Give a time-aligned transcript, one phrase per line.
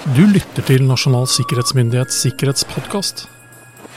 [0.00, 3.26] Du lytter til Nasjonal sikkerhetsmyndighets sikkerhetspodkast.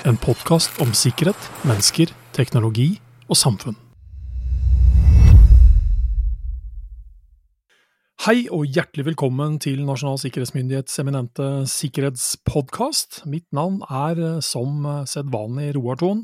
[0.04, 2.89] En podkast om sikkerhet, mennesker, teknologi
[3.31, 3.78] og samfunn.
[8.23, 13.18] Hei og hjertelig velkommen til Nasjonal sikkerhetsmyndighets eminente sikkerhetspodkast.
[13.27, 16.21] Mitt navn er eh, som sedvanlig Roar Thon.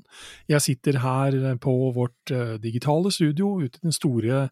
[0.48, 4.46] Jeg sitter her på vårt eh, digitale studio ute i den store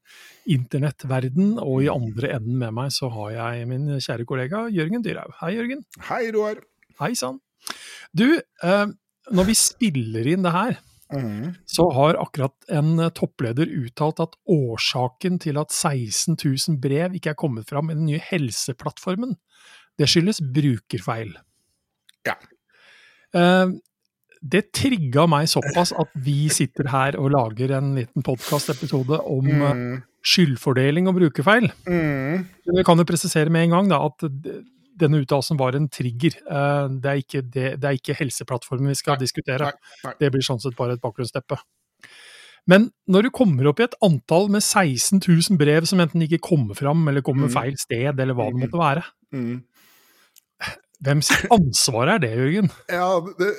[0.44, 5.40] internettverden, og i andre enden med meg så har jeg min kjære kollega Jørgen Dyrhaug.
[5.40, 5.88] Hei, Jørgen.
[6.10, 6.60] Hei, Roar.
[7.00, 7.40] Hei sann.
[8.12, 8.86] Du, eh,
[9.32, 10.82] når vi spiller inn det her,
[11.14, 11.54] Mm.
[11.66, 17.30] så har akkurat en eh, toppleder uttalt at årsaken til at 16 000 brev ikke
[17.32, 19.38] er kommet fram i den nye helseplattformen,
[19.98, 21.32] det skyldes brukerfeil.
[22.28, 22.36] Ja.
[23.34, 23.72] Eh,
[24.44, 30.04] det trigga meg såpass at vi sitter her og lager en liten podkastepisode om Mm.
[30.28, 31.72] skyldfordeling og brukerfeil.
[31.88, 32.44] Mm.
[32.68, 34.28] Vi kan jo presisere med en gang da, at
[35.00, 36.36] denne uttalelsen var en trigger.
[36.50, 39.72] Eh, Det er ikke, det, det er ikke helseplattformen vi skal Nei, diskutere.
[39.72, 40.14] nei, nei.
[40.20, 41.58] Det blir sånn sett bare et bakgrunnsteppe.
[42.68, 46.42] Men når du kommer opp i et antall med 16 000 brev som enten ikke
[46.44, 47.54] kommer fram, eller kommer Mm.
[47.54, 48.62] feil sted, eller hva det Mm.
[48.66, 49.64] måtte være, Mm.
[51.04, 52.72] hvem sitt ansvar er det, Jørgen?
[52.90, 53.54] Ja, det,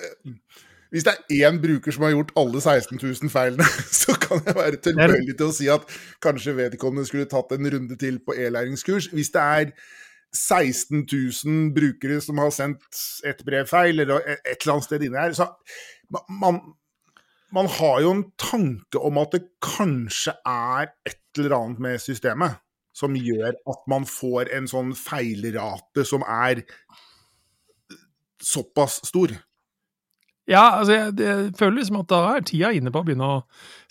[0.93, 3.65] hvis det er én bruker som har gjort alle 16 000 feilene,
[4.03, 5.85] så kan jeg være tilbøyelig til å si at
[6.25, 9.11] kanskje vedkommende skulle tatt en runde til på e-læringskurs.
[9.13, 9.73] Hvis det er
[10.35, 15.21] 16 000 brukere som har sendt et brev feil, eller et eller annet sted inni
[15.21, 15.49] her, så
[16.29, 16.61] man,
[17.55, 22.61] man har jo en tanke om at det kanskje er et eller annet med systemet
[22.99, 26.65] som gjør at man får en sånn feilrate som er
[28.43, 29.35] såpass stor.
[30.49, 33.41] Ja, altså, jeg, jeg føler liksom at da er tida inne på å begynne å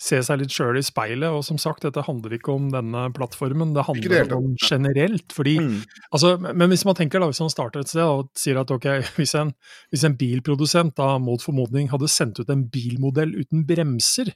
[0.02, 1.30] se seg litt sjøl i speilet.
[1.30, 5.30] Og som sagt, dette handler ikke om denne plattformen, det handler det om generelt.
[5.34, 5.80] fordi Mm.
[6.14, 8.86] Altså, men hvis man tenker da, hvis man starter et sted og sier at ok,
[9.18, 9.52] hvis en,
[9.90, 14.32] hvis en bilprodusent da mot formodning hadde sendt ut en bilmodell uten bremser,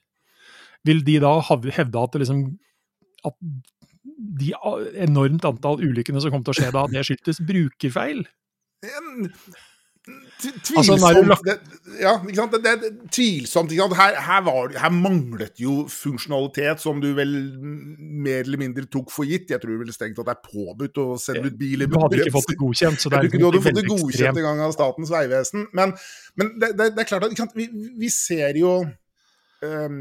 [0.87, 2.43] vil de da hevde at det liksom
[3.27, 3.37] at
[4.43, 4.53] de
[5.05, 8.25] enormt antall ulykkene som kom til å skje da, det skyldtes brukerfeil?
[10.09, 12.01] En- t- Altså, det Tvilsomt.
[12.01, 12.53] ja, ikke sant?
[12.53, 13.71] Det, det, tvilsomt.
[13.71, 13.97] Ikke sant?
[13.97, 17.31] Her, her, var, her manglet jo funksjonalitet som du vel
[17.63, 19.53] mer eller mindre tok for gitt.
[19.55, 22.35] Jeg tror vel strengt at det er påbudt å sende ut biler Du hadde ikke
[22.35, 25.13] fått det godkjent, så det er du hadde fått det godkjent en gang av Statens
[25.15, 25.69] vegvesen.
[25.73, 25.95] Men,
[26.35, 27.69] men det, er klart at vi,
[28.03, 28.81] vi ser jo
[29.63, 30.01] um,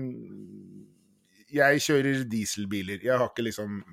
[1.51, 3.05] Jeg kjører dieselbiler.
[3.05, 3.83] Jeg har ikke liksom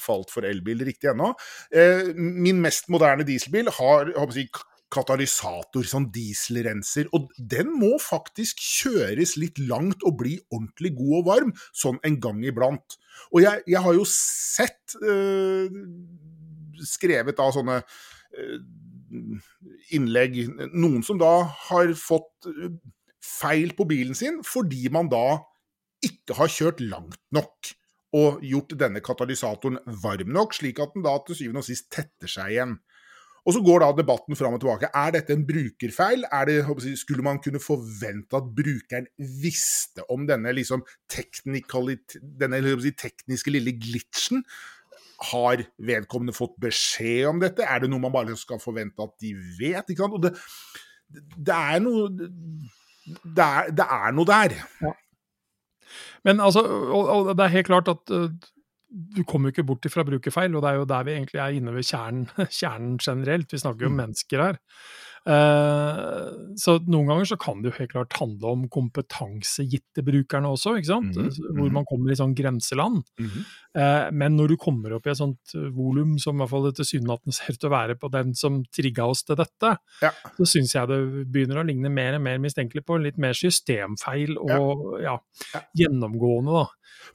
[0.00, 1.30] falt for elbil riktig ennå.
[1.72, 4.50] Eh, min mest moderne dieselbil har jeg
[4.92, 7.08] katalysator, sånn dieselrenser.
[7.16, 12.18] Og den må faktisk kjøres litt langt og bli ordentlig god og varm, sånn en
[12.22, 12.98] gang iblant.
[13.30, 15.70] Og jeg, jeg har jo sett øh,
[16.86, 18.56] skrevet av sånne øh,
[19.96, 20.42] innlegg,
[20.72, 21.34] noen som da
[21.68, 22.74] har fått eh,
[23.20, 25.40] feil på bilen sin fordi man da
[26.06, 27.74] ikke har kjørt langt nok
[28.16, 32.30] og gjort denne katalysatoren varm nok, slik at den da til syvende og sist tetter
[32.30, 32.72] seg igjen.
[33.46, 34.90] Og så går da debatten fram og tilbake.
[34.96, 36.26] Er dette en brukerfeil?
[36.28, 36.58] Er det,
[37.00, 44.44] skulle man kunne forvente at brukeren visste om denne, liksom, denne si, tekniske lille glitchen?
[45.30, 47.64] Har vedkommende fått beskjed om dette?
[47.64, 49.90] Er det noe man bare skal forvente at de vet?
[49.90, 50.32] Det,
[51.36, 52.08] det er noe
[53.24, 54.56] det er, det er noe der.
[56.24, 58.12] Men altså, og, og det er helt klart at
[58.90, 61.56] du kommer jo ikke bort ifra brukerfeil, og det er jo der vi egentlig er
[61.60, 62.26] inne ved kjernen,
[62.60, 63.52] kjernen generelt.
[63.52, 64.02] Vi snakker jo om Mm.
[64.04, 64.58] mennesker her.
[65.28, 70.06] Eh, så noen ganger så kan det jo helt klart handle om kompetanse gitt til
[70.06, 71.16] brukerne også, ikke sant?
[71.16, 71.74] Mhm, Hvor mhm.
[71.76, 73.02] man kommer i sånn grenseland.
[73.20, 76.72] Eh, Men når du kommer opp i et sånt eh, volum som i hvert fall
[76.72, 80.10] tilsynelatende ser ut til å være på den som trigga oss til dette, Ja.
[80.38, 84.36] så syns jeg det begynner å ligne mer og mer mistenkelig på litt mer systemfeil
[84.38, 85.18] og ja,
[85.54, 85.60] Ja.
[85.76, 86.66] gjennomgående, da.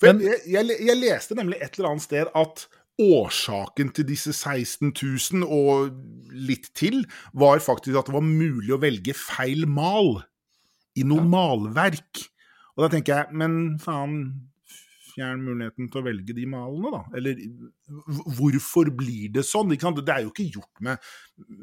[0.02, 2.68] Men- jeg, jeg, jeg leste nemlig et eller annet sted at
[3.02, 5.92] årsaken til disse 16 000 og
[6.32, 7.04] litt til,
[7.34, 10.22] var faktisk at det var mulig å velge feil mal
[10.96, 12.24] i noe malverk.
[12.76, 14.20] Og da tenker jeg, men faen,
[15.16, 17.04] fjern muligheten til å velge de malene, da.
[17.20, 17.40] Eller
[18.38, 19.72] hvorfor blir det sånn?
[19.72, 21.14] Det er jo ikke gjort med,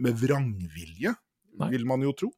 [0.05, 1.15] med vrangvilje,
[1.61, 1.73] Nei.
[1.75, 2.33] vil man jo tro.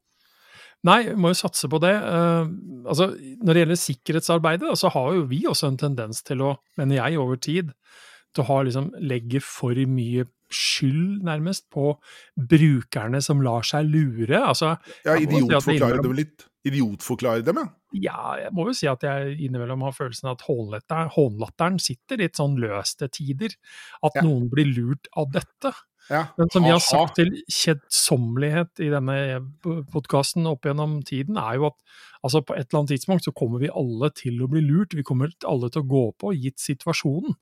[0.85, 1.93] Nei, vi må jo satse på det.
[1.97, 2.45] Uh,
[2.85, 3.09] altså,
[3.41, 7.21] når det gjelder sikkerhetsarbeidet, så har jo vi også en tendens til å, mener jeg,
[7.21, 7.71] over tid,
[8.35, 11.95] til å liksom, legge for mye skyld, nærmest, på
[12.37, 14.37] brukerne som lar seg lure.
[14.43, 16.45] Altså, Ja, idiotforklare si dem litt.
[16.65, 17.65] Idiotforklare dem, ja.
[17.95, 22.57] Ja, jeg må jo si at jeg innimellom har følelsen at hånlatteren sitter litt sånn
[22.59, 23.55] løst til tider.
[24.03, 24.23] At Ja.
[24.25, 25.73] noen blir lurt av dette.
[26.09, 26.27] Ja.
[26.37, 29.15] Men som vi har sagt til kjedsommelighet i denne
[29.91, 31.79] podkasten opp gjennom tiden, er jo at
[32.25, 34.93] altså på et eller annet tidspunkt så kommer vi alle til å bli lurt.
[34.97, 37.37] Vi kommer alle til å gå på, gitt situasjonen.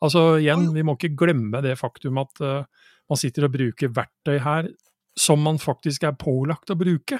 [0.00, 2.64] Altså igjen, vi må ikke glemme det faktum at uh,
[3.10, 4.70] man sitter og bruker verktøy her
[5.18, 7.18] som man faktisk er pålagt å bruke.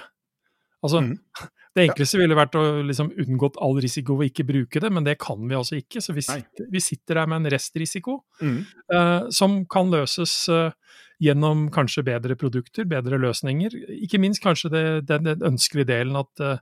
[0.81, 1.19] Altså, Mhm.
[1.77, 5.15] Det enkleste ville vært å liksom unngått all risiko ved ikke bruke det, men det
[5.23, 6.01] kan vi altså ikke.
[6.03, 8.65] Så vi sitter, vi sitter der med en restrisiko Mm.
[8.93, 10.73] uh, som kan løses uh,
[11.23, 13.77] gjennom kanskje bedre produkter, bedre løsninger.
[14.03, 16.59] Ikke minst kanskje det, den, den ønskelige delen at uh,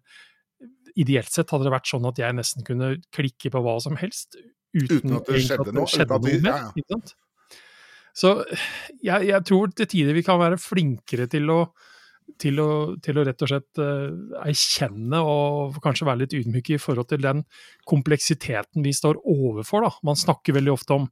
[0.98, 4.36] ideelt sett hadde det vært sånn at jeg nesten kunne klikke på hva som helst
[4.74, 7.00] uten, Uten at det egentlig skjedde noe, uten at vi- ja, ja.
[8.18, 8.32] Så
[9.00, 11.60] jeg, jeg tror til tider vi kan være flinkere til å
[12.38, 14.14] til å, til å rett og slett eh,
[14.46, 17.44] erkjenne og kanskje være litt ydmyke i forhold til den
[17.88, 19.82] kompleksiteten vi står overfor.
[19.88, 19.90] Da.
[20.06, 21.08] Man snakker veldig ofte om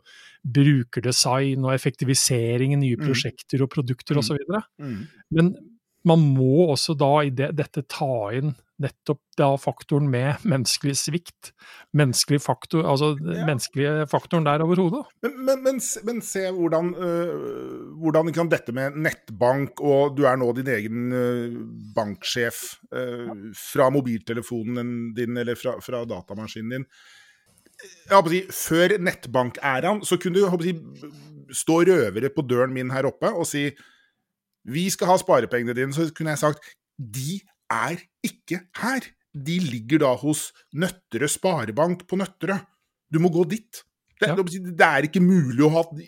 [0.47, 3.07] brukerdesign og effektivisering i nye Mm.
[3.09, 4.23] prosjekter og produkter Mm.
[4.23, 4.39] osv.
[4.81, 5.07] Mm.
[5.31, 5.55] Men
[6.07, 11.53] man må også da i det, dette ta inn nettopp da faktoren med menneskelig svikt.
[11.97, 13.47] Menneskelig faktor, altså Ja.
[13.49, 15.07] menneskelige faktoren der overhodet.
[15.25, 20.27] Men, men, men, se- men se hvordan, øh, hvordan kan dette med nettbank, og du
[20.29, 21.57] er nå din egen øh,
[21.97, 23.33] banksjef øh,
[23.73, 26.85] fra mobiltelefonen din eller fra, fra datamaskinen din.
[28.31, 30.77] Si, Før nettbankæraen så kunne du si,
[31.53, 33.71] stå røvere på døren min her oppe og si
[34.67, 35.95] vi skal ha sparepengene dine.
[35.95, 36.65] Så kunne jeg sagt
[36.99, 37.41] de
[37.71, 39.07] er ikke her.
[39.37, 42.61] De ligger da hos Nøtterøe Sparebank på Nøtterøy.
[43.13, 43.83] Du må gå dit.
[44.17, 44.35] Det, Ja.
[44.35, 46.07] det er ikke mulig å ha de,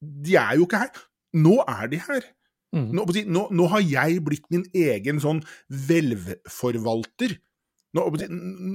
[0.00, 1.02] de er jo ikke her.
[1.36, 2.24] Nå er de her.
[2.72, 2.86] Mm.
[2.96, 7.36] Nå, nå, nå har jeg blitt min egen sånn hvelvforvalter.
[7.92, 8.06] Nå,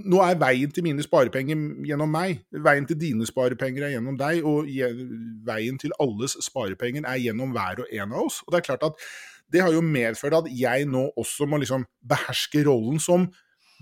[0.06, 2.44] nå er veien til mine sparepenger gjennom meg.
[2.54, 4.70] Veien til dine sparepenger er gjennom deg, og
[5.48, 8.44] veien til alles sparepenger er gjennom hver og en av oss.
[8.46, 9.08] Og det er klart at
[9.54, 13.30] det har jo medført at jeg nå også må liksom beherske rollen som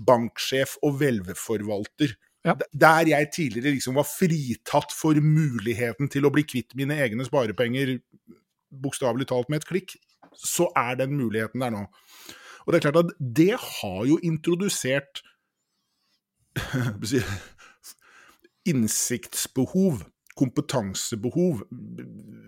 [0.07, 2.15] banksjef og hvelveforvalter.
[2.45, 2.53] Ja.
[2.71, 7.97] Der jeg tidligere liksom var fritatt for muligheten til å bli kvitt mine egne sparepenger,
[8.69, 9.95] bokstavelig talt med et klikk,
[10.35, 11.85] så er den muligheten der nå.
[12.65, 15.21] Og det er klart at det har jo introdusert
[18.71, 20.01] innsiktsbehov,
[20.35, 21.61] kompetansebehov,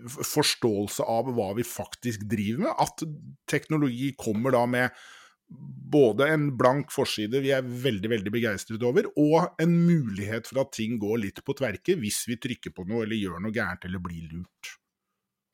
[0.08, 2.74] forståelse av hva vi faktisk driver med.
[2.82, 3.06] At
[3.48, 5.06] teknologi kommer da med
[5.48, 10.74] både en blank forside vi er veldig veldig begeistret over, og en mulighet for at
[10.76, 14.02] ting går litt på tverke hvis vi trykker på noe eller gjør noe gærent eller
[14.04, 14.74] blir lurt.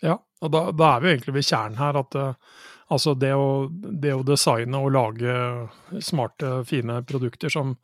[0.03, 2.57] Ja, og da, da er vi egentlig ved kjernen her at eh,
[2.94, 5.35] altså det å, det å designe og lage
[6.05, 7.76] smarte, fine produkter som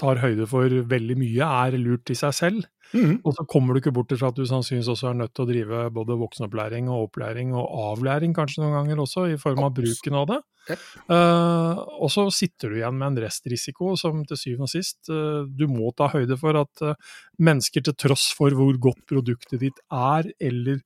[0.00, 2.66] tar høyde for veldig mye, er lurt i seg selv.
[2.92, 3.18] Mm.
[3.26, 5.48] Og så kommer du ikke bort fra at du sannsynligvis også er nødt til å
[5.48, 10.18] drive både voksenopplæring og opplæring og avlæring kanskje noen ganger også, i form av bruken
[10.20, 10.38] av det.
[10.66, 15.44] Eh, og så sitter du igjen med en restrisiko som til syvende og sist uh,
[15.46, 16.96] du må ta høyde for at uh,
[17.38, 20.82] mennesker til tross for hvor godt produktet ditt er, eller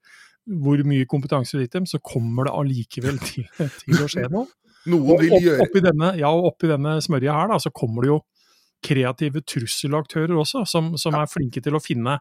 [0.46, 4.48] hvor mye kompetanse du gitt dem, så kommer det allikevel til, til å skje noe.
[4.88, 8.06] Noen vil opp, gjøre oppi denne, ja, og oppi denne smørja her, da, så kommer
[8.06, 8.20] det jo
[8.80, 12.16] kreative trusselaktører også, som, som er flinke til å finne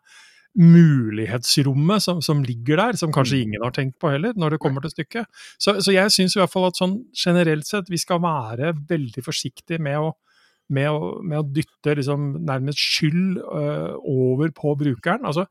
[0.60, 4.84] mulighetsrommet som, som ligger der, som kanskje ingen har tenkt på heller, når det kommer
[4.84, 5.30] til stykket.
[5.62, 9.24] Så, så jeg syns i hvert fall at sånn generelt sett, vi skal være veldig
[9.24, 10.10] forsiktige med å,
[10.74, 15.28] med å, med å dytte liksom nærmest skyld uh, over på brukeren.
[15.30, 15.46] Altså,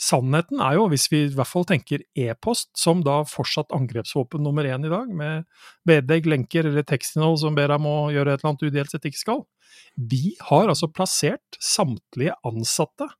[0.00, 4.64] Sannheten er jo, hvis vi i hvert fall tenker e-post, som da fortsatt angrepsvåpen nummer
[4.64, 5.44] én i dag, med
[5.88, 8.90] vedlegg, lenker eller tekstinnhold som ber deg om å gjøre et eller annet du ideelt
[8.94, 9.42] sett ikke skal.
[9.96, 13.10] Vi har altså plassert samtlige ansatte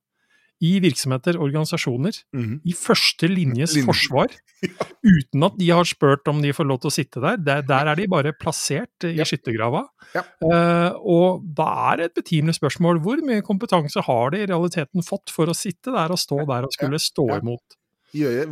[0.63, 2.61] i virksomheter, organisasjoner, Mhm.
[2.65, 3.85] i første linjes Linje.
[3.85, 4.29] forsvar,
[5.13, 7.37] uten at de har spurt om de får lov til å sitte der.
[7.43, 9.25] Der, der er de bare plassert i Ja.
[9.27, 9.85] skyttergrava.
[10.13, 10.23] Ja.
[10.43, 15.01] Uh, og da er det et betimelig spørsmål hvor mye kompetanse har de i realiteten
[15.05, 17.39] fått for å sitte der og stå der og skulle stå Ja.
[17.41, 17.77] imot.
[18.13, 18.45] gjøre,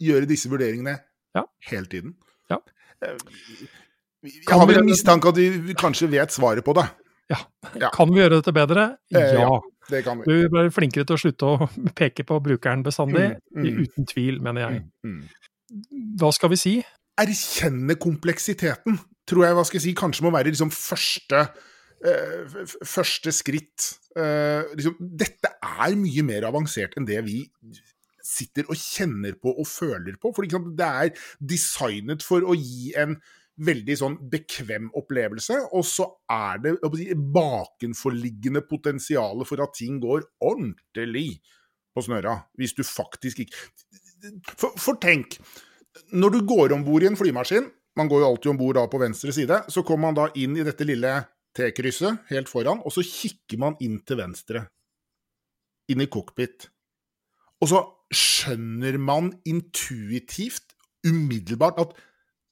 [0.00, 1.00] gjøre disse vurderingene
[1.34, 1.42] Ja.
[1.70, 2.14] hele tiden.
[2.50, 2.58] Ja.
[3.02, 3.16] Eh,
[4.22, 6.88] Jeg har vel en mistanke at de kanskje vet svaret på det.
[7.30, 7.90] Ja.
[7.92, 8.96] Kan vi gjøre dette bedre?
[9.14, 9.42] Eh, ja.
[9.44, 9.60] ja.
[9.88, 10.24] Det kan vi.
[10.28, 13.38] Du blir flinkere til å slutte å peke på brukeren bestandig.
[13.56, 13.78] Mm, mm.
[13.84, 14.82] Uten tvil, mener jeg.
[15.04, 15.22] Mm.
[16.18, 16.74] Hva skal vi si?
[17.18, 18.98] Erkjenne kompleksiteten,
[19.28, 21.42] tror jeg hva skal jeg si, kanskje må være liksom første
[22.04, 23.88] eh, første skritt.
[24.16, 27.42] Eh, liksom, dette er mye mer avansert enn det vi
[28.28, 30.32] sitter og kjenner på og føler på.
[30.36, 33.16] For sant, det er designet for å gi en
[33.58, 40.28] veldig sånn bekvem opplevelse, og så er det si, bakenforliggende potensialet for at ting går
[40.46, 41.40] ordentlig
[41.94, 42.36] på snørra.
[42.58, 43.64] Hvis du faktisk ikke
[44.58, 45.38] For, for tenk
[46.12, 49.00] Når du går om bord i en flymaskin, man går jo alltid om bord på
[49.02, 51.10] venstre side, så kommer man da inn i dette lille
[51.58, 54.62] T-krysset helt foran, og så kikker man inn til venstre.
[55.90, 56.68] Inn i cockpit.
[57.58, 57.80] Og så
[58.14, 61.96] skjønner man intuitivt, umiddelbart, at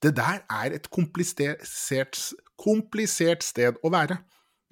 [0.03, 2.19] det der er et komplisert,
[2.59, 4.19] komplisert sted å være.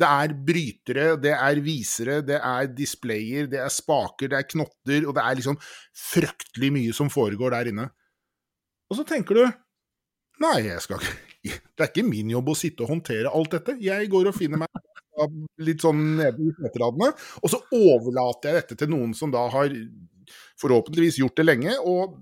[0.00, 5.04] Det er brytere, det er visere, det er displayer, det er spaker, det er knotter,
[5.06, 5.58] og det er liksom
[5.94, 7.86] fryktelig mye som foregår der inne.
[8.90, 9.44] Og så tenker du
[10.42, 13.76] Nei, jeg skal ikke Det er ikke min jobb å sitte og håndtere alt dette.
[13.84, 14.82] Jeg går og finner meg
[15.62, 19.70] litt sånn nede i seteradene, og så overlater jeg dette til noen som da har
[20.58, 22.16] forhåpentligvis gjort det lenge, og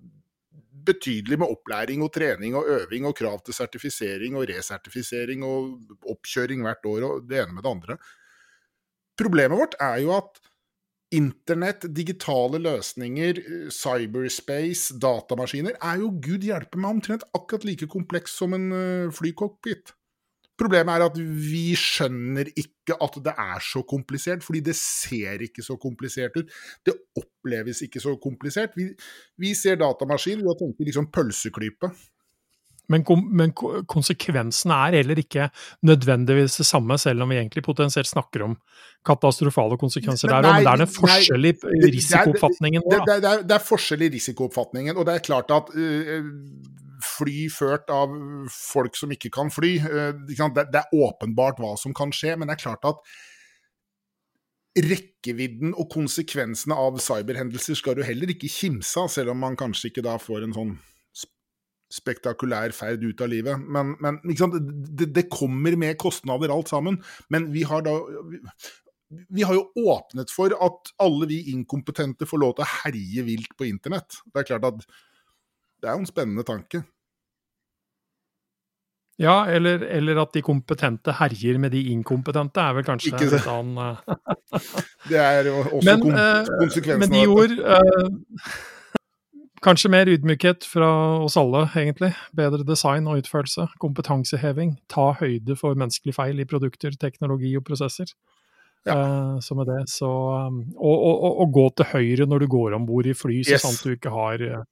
[0.87, 5.77] betydelig med opplæring og trening og øving og krav til sertifisering og resertifisering og
[6.15, 7.99] oppkjøring hvert år og det ene med det andre.
[9.19, 10.41] Problemet vårt er jo at
[11.13, 13.41] internett, digitale løsninger,
[13.73, 19.93] cyberspace, datamaskiner er jo gud hjelpe meg omtrent akkurat like kompleks som en eh, flycockpit.
[20.63, 25.65] Problemet er at vi skjønner ikke at det er så komplisert, fordi det ser ikke
[25.67, 26.55] så komplisert ut.
[26.87, 28.77] Det oppleves ikke så komplisert.
[28.79, 28.93] Vi,
[29.43, 31.91] vi ser datamaskin og tenker liksom pølseklype.
[32.91, 33.53] Men, men,
[33.89, 35.49] konsekvensene er heller ikke
[35.87, 38.57] nødvendigvis det samme, selv om vi egentlig potensielt snakker om
[39.07, 40.59] katastrofale konsekvenser der òg.
[40.59, 41.55] Men det er en forskjell i
[41.97, 42.85] risikooppfatningen.
[42.85, 46.31] Det, det, det, det, er forskjell i risikooppfatningen, og det er klart at uh,
[47.05, 48.15] fly ført av
[48.53, 49.75] folk som ikke kan fly.
[49.83, 53.03] Eh, det, er åpenbart hva som kan skje, men det er klart at
[54.73, 59.91] rekkevidden og konsekvensene av cyberhendelser skal du heller ikke kimse av, selv om man kanskje
[59.91, 60.73] ikke da får en sånn
[61.93, 63.65] spektakulær ferd ut av livet.
[63.69, 66.97] Men, men det, det, kommer med kostnader alt sammen.
[67.29, 67.99] Men vi har da
[69.29, 73.53] vi har jo åpnet for at alle vi inkompetente får lov til å herje vilt
[73.59, 74.23] på internett.
[74.25, 74.87] Det er klart at
[75.83, 76.85] det er jo en spennende tanke.
[79.21, 83.49] Ja, eller, eller, at de kompetente herjer med de inkompetente, er vel kanskje Ikke litt
[83.51, 84.61] annen uh...
[85.11, 88.55] Det er jo også men, uh, konsekvensen Men de ord uh,
[89.67, 90.89] Kanskje mer ydmykhet fra
[91.23, 92.09] oss alle, egentlig.
[92.35, 93.69] Bedre design og utførelse.
[93.79, 94.73] Kompetanseheving.
[94.91, 98.11] Ta høyde for menneskelig feil i produkter, teknologi og prosesser.
[98.83, 98.97] Ja.
[99.39, 100.09] så med det, så
[100.51, 103.37] um, og, og, og, og, gå til høyre når du går om bord i fly,
[103.47, 103.63] så yes.
[103.63, 104.65] sant du ikke har Eh,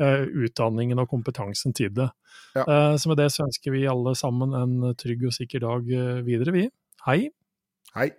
[0.00, 2.10] utdanningen og kompetansen til det.
[2.54, 2.64] Ja.
[2.64, 6.20] Eh, så med det så ønsker vi alle sammen en trygg og sikker dag eh,
[6.26, 6.68] videre, vi.
[7.06, 7.30] Hei.
[7.94, 8.10] Hei.